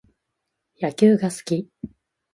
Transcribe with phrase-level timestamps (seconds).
[0.81, 1.69] 野球が好き